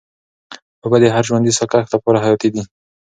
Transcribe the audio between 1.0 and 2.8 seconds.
د هر ژوندي ساه کښ لپاره حیاتي دي.